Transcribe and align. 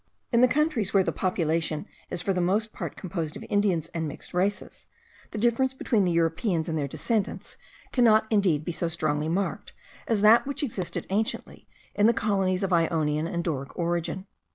In 0.31 0.41
the 0.41 0.47
countries 0.47 0.95
where 0.95 1.03
the 1.03 1.11
population 1.11 1.85
is 2.09 2.23
for 2.23 2.33
the 2.33 2.41
most 2.41 2.73
part 2.73 2.95
composed 2.95 3.37
of 3.37 3.45
Indians 3.51 3.87
and 3.89 4.07
mixed 4.07 4.33
races, 4.33 4.87
the 5.29 5.37
difference 5.37 5.75
between 5.75 6.05
the 6.05 6.11
Europeans 6.11 6.67
and 6.67 6.75
their 6.75 6.87
descendants 6.87 7.55
cannot 7.93 8.25
indeed 8.31 8.65
be 8.65 8.71
so 8.71 8.87
strongly 8.87 9.29
marked, 9.29 9.73
as 10.07 10.21
that 10.21 10.47
which 10.47 10.63
existed 10.63 11.05
anciently 11.11 11.67
in 11.93 12.07
the 12.07 12.15
colonies 12.15 12.63
of 12.63 12.73
Ionian 12.73 13.27
and 13.27 13.43
Doric 13.43 13.77
origin. 13.77 14.25